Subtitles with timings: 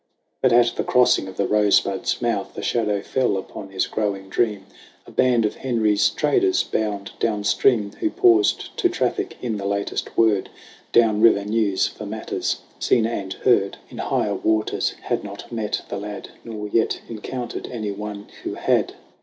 [0.41, 4.65] But at the crossing of the Rosebud's mouth A shadow fell upon his growing dream.
[5.05, 10.17] A band of Henry's traders, bound down stream, Who paused to traffic in the latest
[10.17, 10.49] word
[10.91, 14.35] Down river news for matters seen and heard n6 SONG OF HUGH GLASS In higher
[14.35, 18.95] waters had not met the lad, Not yet encountered anyone who had.